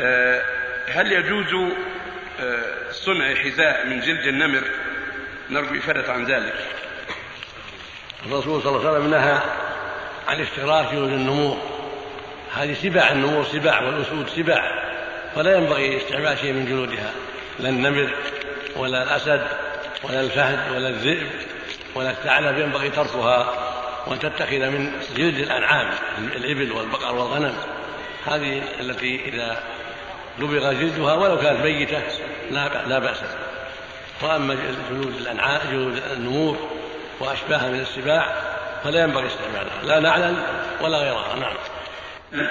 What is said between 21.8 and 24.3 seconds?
ولا الثعلب ينبغي تركها وأن